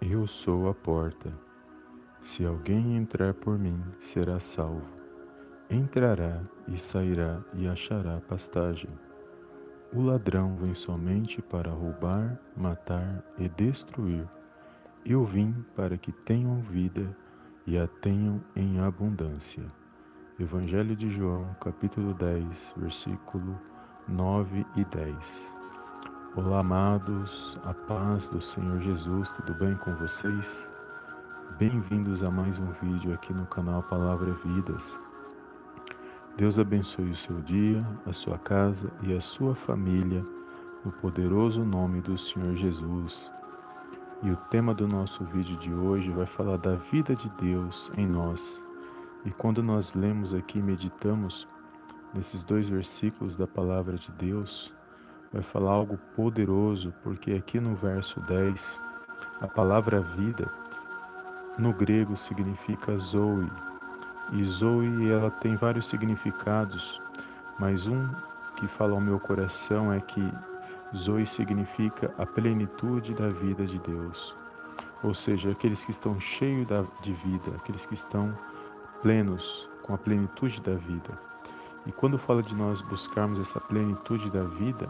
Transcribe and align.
Eu 0.00 0.28
sou 0.28 0.68
a 0.68 0.74
porta. 0.74 1.32
Se 2.22 2.46
alguém 2.46 2.96
entrar 2.96 3.34
por 3.34 3.58
mim, 3.58 3.82
será 3.98 4.38
salvo. 4.38 4.86
Entrará 5.68 6.40
e 6.68 6.78
sairá 6.78 7.42
e 7.52 7.66
achará 7.66 8.20
pastagem. 8.20 8.90
O 9.92 10.00
ladrão 10.00 10.54
vem 10.54 10.72
somente 10.72 11.42
para 11.42 11.72
roubar, 11.72 12.38
matar 12.56 13.24
e 13.36 13.48
destruir. 13.48 14.24
Eu 15.04 15.24
vim 15.24 15.52
para 15.74 15.98
que 15.98 16.12
tenham 16.12 16.60
vida 16.60 17.16
e 17.66 17.76
a 17.76 17.88
tenham 17.88 18.40
em 18.54 18.78
abundância. 18.78 19.64
Evangelho 20.38 20.94
de 20.94 21.10
João, 21.10 21.56
capítulo 21.60 22.14
10, 22.14 22.74
versículo 22.76 23.58
9 24.06 24.64
e 24.76 24.84
10. 24.84 25.57
Olá, 26.36 26.60
amados, 26.60 27.58
a 27.64 27.72
paz 27.72 28.28
do 28.28 28.40
Senhor 28.40 28.80
Jesus, 28.80 29.30
tudo 29.30 29.54
bem 29.54 29.74
com 29.76 29.94
vocês? 29.94 30.70
Bem-vindos 31.58 32.22
a 32.22 32.30
mais 32.30 32.58
um 32.58 32.70
vídeo 32.82 33.14
aqui 33.14 33.32
no 33.32 33.46
canal 33.46 33.82
Palavra 33.82 34.32
Vidas. 34.44 35.00
Deus 36.36 36.58
abençoe 36.58 37.10
o 37.10 37.16
seu 37.16 37.40
dia, 37.40 37.84
a 38.06 38.12
sua 38.12 38.38
casa 38.38 38.92
e 39.02 39.16
a 39.16 39.20
sua 39.22 39.54
família, 39.54 40.22
no 40.84 40.92
poderoso 40.92 41.64
nome 41.64 42.02
do 42.02 42.16
Senhor 42.18 42.54
Jesus. 42.54 43.32
E 44.22 44.30
o 44.30 44.36
tema 44.36 44.74
do 44.74 44.86
nosso 44.86 45.24
vídeo 45.24 45.56
de 45.56 45.72
hoje 45.72 46.10
vai 46.10 46.26
falar 46.26 46.58
da 46.58 46.76
vida 46.76 47.16
de 47.16 47.28
Deus 47.40 47.90
em 47.96 48.06
nós. 48.06 48.62
E 49.24 49.30
quando 49.30 49.62
nós 49.62 49.94
lemos 49.94 50.34
aqui, 50.34 50.60
meditamos 50.60 51.48
nesses 52.12 52.44
dois 52.44 52.68
versículos 52.68 53.34
da 53.34 53.46
palavra 53.46 53.96
de 53.96 54.12
Deus, 54.12 54.72
vai 55.32 55.42
falar 55.42 55.72
algo 55.72 55.98
poderoso, 56.16 56.92
porque 57.02 57.32
aqui 57.32 57.60
no 57.60 57.74
verso 57.74 58.20
10, 58.20 58.80
a 59.40 59.46
palavra 59.46 60.00
vida 60.00 60.50
no 61.58 61.72
grego 61.72 62.16
significa 62.16 62.96
zoe. 62.96 63.50
E 64.32 64.44
zoe 64.44 65.10
ela 65.10 65.30
tem 65.30 65.56
vários 65.56 65.86
significados, 65.86 67.00
mas 67.58 67.86
um 67.86 68.08
que 68.56 68.66
fala 68.66 68.94
ao 68.94 69.00
meu 69.00 69.18
coração 69.18 69.92
é 69.92 70.00
que 70.00 70.22
zoe 70.96 71.26
significa 71.26 72.12
a 72.18 72.24
plenitude 72.24 73.14
da 73.14 73.28
vida 73.28 73.66
de 73.66 73.78
Deus. 73.78 74.36
Ou 75.02 75.14
seja, 75.14 75.50
aqueles 75.50 75.84
que 75.84 75.90
estão 75.90 76.18
cheios 76.18 76.66
de 77.02 77.12
vida, 77.12 77.52
aqueles 77.56 77.86
que 77.86 77.94
estão 77.94 78.36
plenos 79.02 79.68
com 79.82 79.94
a 79.94 79.98
plenitude 79.98 80.60
da 80.60 80.74
vida. 80.74 81.18
E 81.86 81.92
quando 81.92 82.18
fala 82.18 82.42
de 82.42 82.54
nós 82.54 82.80
buscarmos 82.82 83.38
essa 83.38 83.60
plenitude 83.60 84.30
da 84.30 84.42
vida, 84.42 84.88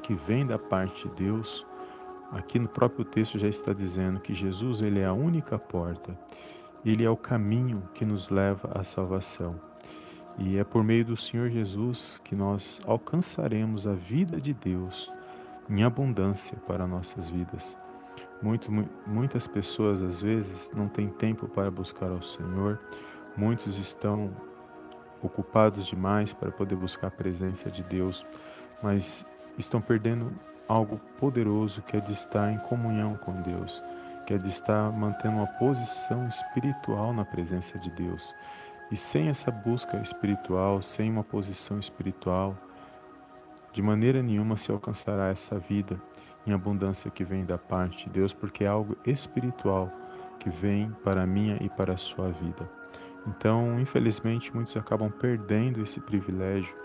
que 0.00 0.14
vem 0.14 0.46
da 0.46 0.58
parte 0.58 1.08
de 1.08 1.14
Deus, 1.14 1.66
aqui 2.32 2.58
no 2.58 2.68
próprio 2.68 3.04
texto 3.04 3.38
já 3.38 3.48
está 3.48 3.72
dizendo 3.72 4.20
que 4.20 4.34
Jesus 4.34 4.80
ele 4.80 5.00
é 5.00 5.06
a 5.06 5.12
única 5.12 5.58
porta, 5.58 6.18
ele 6.84 7.04
é 7.04 7.10
o 7.10 7.16
caminho 7.16 7.88
que 7.94 8.04
nos 8.04 8.28
leva 8.28 8.70
à 8.74 8.84
salvação. 8.84 9.58
E 10.36 10.58
é 10.58 10.64
por 10.64 10.82
meio 10.82 11.04
do 11.04 11.16
Senhor 11.16 11.48
Jesus 11.48 12.20
que 12.24 12.34
nós 12.34 12.80
alcançaremos 12.86 13.86
a 13.86 13.92
vida 13.92 14.40
de 14.40 14.52
Deus 14.52 15.10
em 15.68 15.82
abundância 15.84 16.56
para 16.66 16.86
nossas 16.86 17.30
vidas. 17.30 17.76
Muito, 18.42 18.70
muitas 19.06 19.46
pessoas 19.46 20.02
às 20.02 20.20
vezes 20.20 20.70
não 20.74 20.88
têm 20.88 21.08
tempo 21.08 21.48
para 21.48 21.70
buscar 21.70 22.10
ao 22.10 22.20
Senhor, 22.20 22.78
muitos 23.36 23.78
estão 23.78 24.30
ocupados 25.22 25.86
demais 25.86 26.32
para 26.32 26.50
poder 26.50 26.76
buscar 26.76 27.06
a 27.06 27.10
presença 27.10 27.70
de 27.70 27.82
Deus, 27.82 28.26
mas 28.82 29.24
estão 29.58 29.80
perdendo 29.80 30.32
algo 30.68 31.00
poderoso 31.18 31.82
que 31.82 31.96
é 31.96 32.00
de 32.00 32.12
estar 32.12 32.50
em 32.52 32.58
comunhão 32.58 33.16
com 33.16 33.40
Deus, 33.42 33.82
que 34.26 34.34
é 34.34 34.38
de 34.38 34.48
estar 34.48 34.90
mantendo 34.92 35.36
uma 35.36 35.46
posição 35.46 36.26
espiritual 36.26 37.12
na 37.12 37.24
presença 37.24 37.78
de 37.78 37.90
Deus. 37.90 38.34
E 38.90 38.96
sem 38.96 39.28
essa 39.28 39.50
busca 39.50 39.96
espiritual, 39.98 40.82
sem 40.82 41.10
uma 41.10 41.24
posição 41.24 41.78
espiritual, 41.78 42.56
de 43.72 43.82
maneira 43.82 44.22
nenhuma 44.22 44.56
se 44.56 44.70
alcançará 44.70 45.28
essa 45.28 45.58
vida 45.58 46.00
em 46.46 46.52
abundância 46.52 47.10
que 47.10 47.24
vem 47.24 47.44
da 47.44 47.58
parte 47.58 48.04
de 48.04 48.10
Deus, 48.10 48.32
porque 48.32 48.64
é 48.64 48.68
algo 48.68 48.96
espiritual 49.06 49.90
que 50.38 50.50
vem 50.50 50.90
para 51.02 51.22
a 51.22 51.26
minha 51.26 51.56
e 51.60 51.68
para 51.68 51.94
a 51.94 51.96
sua 51.96 52.30
vida. 52.30 52.68
Então, 53.26 53.80
infelizmente, 53.80 54.54
muitos 54.54 54.76
acabam 54.76 55.10
perdendo 55.10 55.82
esse 55.82 55.98
privilégio 55.98 56.76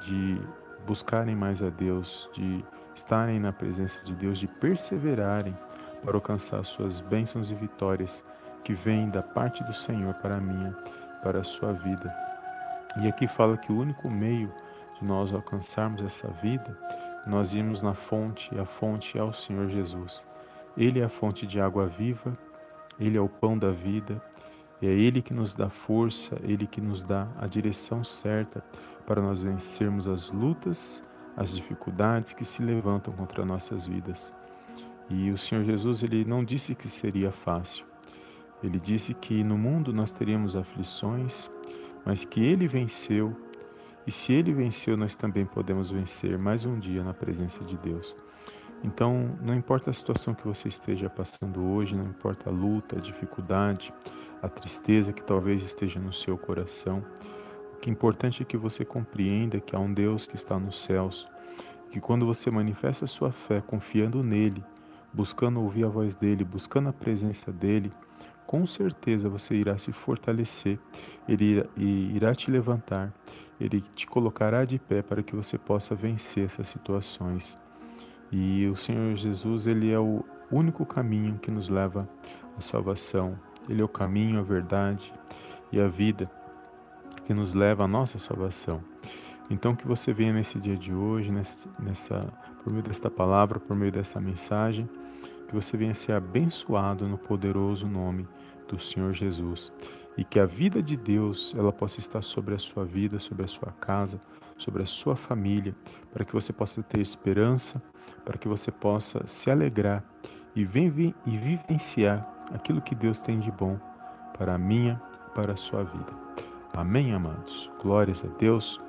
de 0.00 0.40
buscarem 0.88 1.36
mais 1.36 1.62
a 1.62 1.68
Deus, 1.68 2.30
de 2.32 2.64
estarem 2.94 3.38
na 3.38 3.52
presença 3.52 4.00
de 4.04 4.14
Deus, 4.14 4.38
de 4.38 4.46
perseverarem 4.46 5.54
para 6.02 6.16
alcançar 6.16 6.64
suas 6.64 7.02
bênçãos 7.02 7.50
e 7.50 7.54
vitórias 7.54 8.24
que 8.64 8.72
vêm 8.72 9.10
da 9.10 9.22
parte 9.22 9.62
do 9.64 9.74
Senhor 9.74 10.14
para 10.14 10.38
a 10.38 10.40
minha, 10.40 10.72
para 11.22 11.40
a 11.40 11.44
sua 11.44 11.74
vida. 11.74 12.10
E 13.02 13.06
aqui 13.06 13.28
fala 13.28 13.58
que 13.58 13.70
o 13.70 13.78
único 13.78 14.08
meio 14.08 14.50
de 14.98 15.04
nós 15.04 15.32
alcançarmos 15.32 16.02
essa 16.02 16.26
vida, 16.42 16.76
nós 17.26 17.52
irmos 17.52 17.82
na 17.82 17.92
fonte, 17.92 18.58
a 18.58 18.64
fonte 18.64 19.18
é 19.18 19.22
o 19.22 19.32
Senhor 19.32 19.68
Jesus. 19.68 20.26
Ele 20.74 21.00
é 21.00 21.04
a 21.04 21.10
fonte 21.10 21.46
de 21.46 21.60
água 21.60 21.86
viva, 21.86 22.36
ele 22.98 23.18
é 23.18 23.20
o 23.20 23.28
pão 23.28 23.58
da 23.58 23.70
vida, 23.70 24.22
e 24.80 24.86
é 24.86 24.90
ele 24.90 25.20
que 25.20 25.34
nos 25.34 25.54
dá 25.54 25.68
força, 25.68 26.38
ele 26.44 26.66
que 26.66 26.80
nos 26.80 27.02
dá 27.02 27.28
a 27.38 27.46
direção 27.46 28.04
certa 28.04 28.62
para 29.06 29.20
nós 29.20 29.42
vencermos 29.42 30.06
as 30.06 30.30
lutas, 30.30 31.02
as 31.36 31.54
dificuldades 31.54 32.32
que 32.32 32.44
se 32.44 32.62
levantam 32.62 33.12
contra 33.14 33.44
nossas 33.44 33.86
vidas. 33.86 34.32
E 35.10 35.30
o 35.30 35.38
Senhor 35.38 35.64
Jesus, 35.64 36.02
ele 36.02 36.24
não 36.24 36.44
disse 36.44 36.74
que 36.74 36.88
seria 36.88 37.32
fácil. 37.32 37.86
Ele 38.62 38.78
disse 38.78 39.14
que 39.14 39.42
no 39.42 39.56
mundo 39.56 39.92
nós 39.92 40.12
teríamos 40.12 40.54
aflições, 40.54 41.50
mas 42.04 42.24
que 42.24 42.40
ele 42.40 42.68
venceu. 42.68 43.34
E 44.06 44.12
se 44.12 44.32
ele 44.32 44.52
venceu, 44.52 44.96
nós 44.96 45.14
também 45.14 45.46
podemos 45.46 45.90
vencer 45.90 46.38
mais 46.38 46.64
um 46.64 46.78
dia 46.78 47.02
na 47.02 47.14
presença 47.14 47.64
de 47.64 47.76
Deus. 47.78 48.14
Então, 48.82 49.36
não 49.40 49.54
importa 49.54 49.90
a 49.90 49.94
situação 49.94 50.34
que 50.34 50.46
você 50.46 50.68
esteja 50.68 51.10
passando 51.10 51.64
hoje, 51.64 51.96
não 51.96 52.04
importa 52.04 52.48
a 52.48 52.52
luta, 52.52 52.98
a 52.98 53.00
dificuldade, 53.00 53.92
a 54.42 54.48
tristeza 54.48 55.12
que 55.12 55.22
talvez 55.22 55.62
esteja 55.62 55.98
no 55.98 56.12
seu 56.12 56.36
coração, 56.38 57.04
o 57.74 57.76
que 57.80 57.90
é 57.90 57.92
importante 57.92 58.42
é 58.42 58.44
que 58.44 58.56
você 58.56 58.84
compreenda 58.84 59.60
que 59.60 59.74
há 59.74 59.78
um 59.78 59.92
Deus 59.92 60.26
que 60.26 60.36
está 60.36 60.58
nos 60.58 60.82
céus, 60.82 61.28
que 61.90 62.00
quando 62.00 62.26
você 62.26 62.50
manifesta 62.50 63.04
a 63.04 63.08
sua 63.08 63.32
fé 63.32 63.60
confiando 63.60 64.22
nele, 64.22 64.64
buscando 65.12 65.60
ouvir 65.60 65.84
a 65.84 65.88
voz 65.88 66.16
dele, 66.16 66.44
buscando 66.44 66.88
a 66.88 66.92
presença 66.92 67.50
dele, 67.52 67.90
com 68.46 68.66
certeza 68.66 69.28
você 69.28 69.54
irá 69.54 69.78
se 69.78 69.92
fortalecer, 69.92 70.78
ele 71.28 71.44
irá, 71.44 71.66
irá 71.76 72.34
te 72.34 72.50
levantar, 72.50 73.12
ele 73.60 73.82
te 73.94 74.06
colocará 74.06 74.64
de 74.64 74.78
pé 74.78 75.02
para 75.02 75.22
que 75.22 75.36
você 75.36 75.58
possa 75.58 75.94
vencer 75.94 76.46
essas 76.46 76.68
situações. 76.68 77.56
E 78.30 78.66
o 78.66 78.76
Senhor 78.76 79.14
Jesus, 79.16 79.66
ele 79.66 79.90
é 79.90 79.98
o 79.98 80.24
único 80.50 80.84
caminho 80.86 81.38
que 81.38 81.50
nos 81.50 81.68
leva 81.68 82.08
à 82.56 82.60
salvação. 82.60 83.38
Ele 83.68 83.80
é 83.82 83.84
o 83.84 83.88
caminho, 83.88 84.38
a 84.38 84.42
verdade 84.42 85.12
e 85.70 85.80
a 85.80 85.88
vida 85.88 86.30
que 87.26 87.34
nos 87.34 87.54
leva 87.54 87.84
à 87.84 87.88
nossa 87.88 88.18
salvação. 88.18 88.82
Então 89.50 89.74
que 89.74 89.86
você 89.86 90.12
venha 90.12 90.32
nesse 90.32 90.58
dia 90.58 90.76
de 90.76 90.92
hoje, 90.92 91.30
nessa, 91.30 92.20
por 92.62 92.72
meio 92.72 92.82
desta 92.82 93.10
palavra, 93.10 93.58
por 93.58 93.76
meio 93.76 93.92
dessa 93.92 94.20
mensagem, 94.20 94.88
que 95.46 95.54
você 95.54 95.76
venha 95.76 95.94
ser 95.94 96.12
abençoado 96.12 97.08
no 97.08 97.16
poderoso 97.16 97.86
nome 97.86 98.26
do 98.66 98.78
Senhor 98.78 99.14
Jesus 99.14 99.72
e 100.16 100.24
que 100.24 100.38
a 100.38 100.44
vida 100.44 100.82
de 100.82 100.96
Deus 100.96 101.54
ela 101.56 101.72
possa 101.72 102.00
estar 102.00 102.22
sobre 102.22 102.54
a 102.54 102.58
sua 102.58 102.84
vida, 102.84 103.18
sobre 103.18 103.44
a 103.44 103.48
sua 103.48 103.72
casa, 103.72 104.20
sobre 104.58 104.82
a 104.82 104.86
sua 104.86 105.16
família, 105.16 105.74
para 106.12 106.24
que 106.24 106.32
você 106.32 106.52
possa 106.52 106.82
ter 106.82 107.00
esperança, 107.00 107.80
para 108.24 108.36
que 108.36 108.48
você 108.48 108.70
possa 108.70 109.26
se 109.26 109.50
alegrar 109.50 110.04
e, 110.56 110.62
e 110.62 111.38
vivenciar 111.38 112.37
aquilo 112.52 112.80
que 112.80 112.94
Deus 112.94 113.20
tem 113.20 113.38
de 113.38 113.50
bom 113.50 113.78
para 114.36 114.54
a 114.54 114.58
minha, 114.58 115.00
para 115.34 115.52
a 115.52 115.56
sua 115.56 115.84
vida. 115.84 116.12
Amém, 116.76 117.12
amados? 117.12 117.70
Glórias 117.82 118.24
a 118.24 118.28
Deus. 118.38 118.80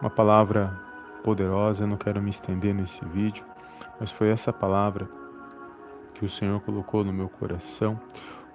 Uma 0.00 0.10
palavra 0.10 0.78
poderosa, 1.22 1.82
eu 1.82 1.86
não 1.86 1.96
quero 1.96 2.22
me 2.22 2.30
estender 2.30 2.74
nesse 2.74 3.04
vídeo, 3.04 3.44
mas 4.00 4.10
foi 4.10 4.28
essa 4.30 4.52
palavra 4.52 5.08
que 6.14 6.24
o 6.24 6.28
Senhor 6.28 6.60
colocou 6.60 7.04
no 7.04 7.12
meu 7.12 7.28
coração. 7.28 8.00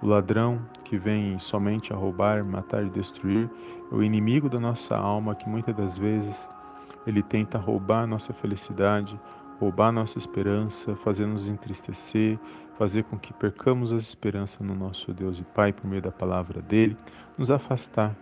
O 0.02 0.06
ladrão 0.06 0.60
que 0.84 0.98
vem 0.98 1.38
somente 1.38 1.92
a 1.92 1.96
roubar, 1.96 2.44
matar 2.44 2.84
e 2.84 2.90
destruir 2.90 3.48
é 3.90 3.94
o 3.94 4.02
inimigo 4.02 4.48
da 4.48 4.58
nossa 4.58 4.94
alma 4.94 5.34
que 5.34 5.48
muitas 5.48 5.74
das 5.74 5.96
vezes 5.96 6.48
ele 7.06 7.22
tenta 7.22 7.58
roubar 7.58 8.02
a 8.02 8.06
nossa 8.06 8.32
felicidade, 8.32 9.18
roubar 9.58 9.92
nossa 9.92 10.18
esperança, 10.18 10.94
fazer-nos 10.96 11.48
entristecer, 11.48 12.38
fazer 12.78 13.04
com 13.04 13.18
que 13.18 13.32
percamos 13.32 13.92
as 13.92 14.02
esperanças 14.02 14.60
no 14.60 14.74
nosso 14.74 15.12
Deus 15.12 15.38
e 15.38 15.44
Pai 15.44 15.72
por 15.72 15.86
meio 15.86 16.02
da 16.02 16.10
palavra 16.10 16.60
dele, 16.60 16.96
nos 17.38 17.50
afastar 17.50 18.16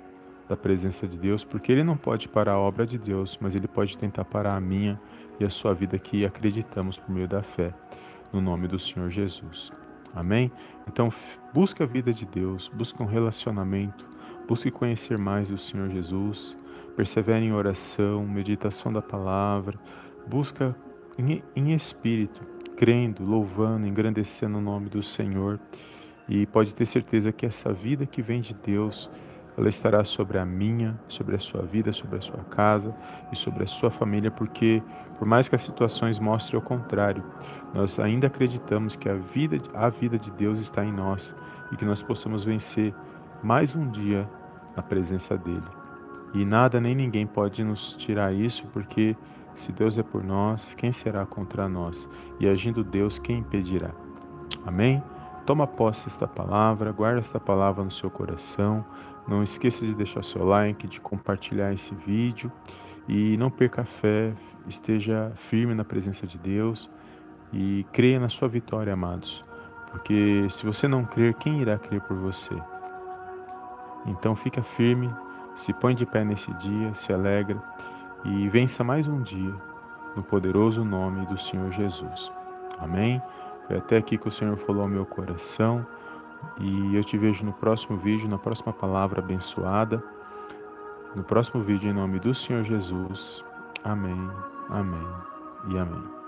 da 0.48 0.56
presença 0.56 1.06
de 1.06 1.16
Deus, 1.16 1.44
porque 1.44 1.72
ele 1.72 1.82
não 1.82 1.96
pode 1.96 2.28
parar 2.28 2.52
a 2.52 2.58
obra 2.58 2.86
de 2.86 2.98
Deus, 2.98 3.38
mas 3.40 3.54
ele 3.54 3.66
pode 3.66 3.96
tentar 3.96 4.24
parar 4.24 4.54
a 4.54 4.60
minha 4.60 5.00
e 5.40 5.44
a 5.44 5.50
sua 5.50 5.72
vida 5.72 5.98
que 5.98 6.26
acreditamos 6.26 6.98
por 6.98 7.10
meio 7.10 7.28
da 7.28 7.42
fé, 7.42 7.72
no 8.32 8.40
nome 8.40 8.68
do 8.68 8.78
Senhor 8.78 9.08
Jesus. 9.08 9.70
Amém? 10.14 10.52
Então, 10.86 11.10
busque 11.54 11.82
a 11.82 11.86
vida 11.86 12.12
de 12.12 12.26
Deus, 12.26 12.68
busque 12.68 13.02
um 13.02 13.06
relacionamento, 13.06 14.04
busque 14.46 14.70
conhecer 14.70 15.18
mais 15.18 15.50
o 15.50 15.56
Senhor 15.56 15.88
Jesus, 15.88 16.56
persevere 16.94 17.46
em 17.46 17.52
oração, 17.52 18.26
meditação 18.26 18.92
da 18.92 19.00
palavra, 19.00 19.78
busca 20.26 20.76
em, 21.18 21.42
em 21.54 21.72
espírito, 21.72 22.42
crendo, 22.76 23.24
louvando, 23.24 23.86
engrandecendo 23.86 24.58
o 24.58 24.60
nome 24.60 24.88
do 24.88 25.02
Senhor. 25.02 25.60
E 26.28 26.46
pode 26.46 26.74
ter 26.74 26.86
certeza 26.86 27.32
que 27.32 27.44
essa 27.44 27.72
vida 27.72 28.06
que 28.06 28.22
vem 28.22 28.40
de 28.40 28.54
Deus, 28.54 29.10
ela 29.56 29.68
estará 29.68 30.02
sobre 30.04 30.38
a 30.38 30.44
minha, 30.44 30.98
sobre 31.08 31.36
a 31.36 31.38
sua 31.38 31.62
vida, 31.62 31.92
sobre 31.92 32.18
a 32.18 32.20
sua 32.20 32.42
casa 32.44 32.94
e 33.32 33.36
sobre 33.36 33.64
a 33.64 33.66
sua 33.66 33.90
família, 33.90 34.30
porque 34.30 34.82
por 35.18 35.26
mais 35.26 35.48
que 35.48 35.54
as 35.54 35.62
situações 35.62 36.18
mostrem 36.18 36.58
o 36.58 36.62
contrário, 36.62 37.22
nós 37.74 37.98
ainda 37.98 38.28
acreditamos 38.28 38.96
que 38.96 39.08
a 39.08 39.14
vida, 39.14 39.58
a 39.74 39.88
vida 39.88 40.18
de 40.18 40.30
Deus 40.30 40.58
está 40.58 40.84
em 40.84 40.92
nós 40.92 41.34
e 41.70 41.76
que 41.76 41.84
nós 41.84 42.02
possamos 42.02 42.44
vencer 42.44 42.94
mais 43.42 43.74
um 43.76 43.88
dia 43.90 44.28
na 44.76 44.82
presença 44.82 45.36
dele. 45.36 45.62
E 46.34 46.44
nada 46.44 46.80
nem 46.80 46.94
ninguém 46.94 47.26
pode 47.26 47.62
nos 47.62 47.94
tirar 47.94 48.32
isso, 48.32 48.66
porque 48.72 49.14
se 49.54 49.70
Deus 49.72 49.96
é 49.98 50.02
por 50.02 50.22
nós, 50.24 50.74
quem 50.74 50.92
será 50.92 51.24
contra 51.26 51.68
nós? 51.68 52.08
E 52.40 52.48
agindo 52.48 52.82
Deus, 52.82 53.18
quem 53.18 53.38
impedirá? 53.38 53.90
Amém? 54.64 55.02
Toma 55.44 55.66
posse 55.66 56.06
desta 56.06 56.26
palavra, 56.26 56.92
guarda 56.92 57.20
esta 57.20 57.40
palavra 57.40 57.84
no 57.84 57.90
seu 57.90 58.10
coração. 58.10 58.84
Não 59.26 59.42
esqueça 59.42 59.84
de 59.86 59.94
deixar 59.94 60.22
seu 60.24 60.44
like, 60.44 60.86
de 60.86 61.00
compartilhar 61.00 61.72
esse 61.72 61.94
vídeo 61.94 62.50
e 63.08 63.36
não 63.36 63.50
perca 63.50 63.82
a 63.82 63.84
fé, 63.84 64.32
esteja 64.66 65.32
firme 65.36 65.74
na 65.74 65.84
presença 65.84 66.26
de 66.26 66.38
Deus 66.38 66.88
e 67.52 67.84
creia 67.92 68.18
na 68.18 68.28
sua 68.28 68.48
vitória, 68.48 68.92
amados. 68.92 69.44
Porque 69.90 70.46
se 70.50 70.64
você 70.64 70.88
não 70.88 71.04
crer, 71.04 71.34
quem 71.34 71.60
irá 71.60 71.78
crer 71.78 72.00
por 72.02 72.16
você? 72.16 72.54
Então 74.06 74.34
fica 74.34 74.62
firme, 74.62 75.10
se 75.56 75.72
põe 75.72 75.94
de 75.94 76.06
pé 76.06 76.24
nesse 76.24 76.52
dia, 76.54 76.94
se 76.94 77.12
alegra 77.12 77.62
e 78.24 78.48
vença 78.48 78.84
mais 78.84 79.06
um 79.06 79.22
dia 79.22 79.54
no 80.16 80.22
poderoso 80.22 80.84
nome 80.84 81.26
do 81.26 81.38
Senhor 81.38 81.70
Jesus. 81.72 82.30
Amém? 82.78 83.22
Foi 83.66 83.76
até 83.76 83.96
aqui 83.96 84.18
que 84.18 84.28
o 84.28 84.30
Senhor 84.30 84.56
falou 84.58 84.82
ao 84.82 84.88
meu 84.88 85.06
coração. 85.06 85.86
E 86.60 86.96
eu 86.96 87.04
te 87.04 87.16
vejo 87.16 87.44
no 87.44 87.52
próximo 87.52 87.96
vídeo, 87.96 88.28
na 88.28 88.38
próxima 88.38 88.72
palavra 88.72 89.20
abençoada. 89.20 90.02
No 91.14 91.22
próximo 91.22 91.62
vídeo, 91.62 91.90
em 91.90 91.94
nome 91.94 92.18
do 92.18 92.34
Senhor 92.34 92.64
Jesus. 92.64 93.44
Amém, 93.84 94.30
amém 94.70 95.06
e 95.68 95.78
amém. 95.78 96.21